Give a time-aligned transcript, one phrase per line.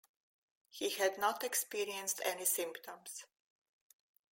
[0.71, 3.25] He had not experienced any symptoms.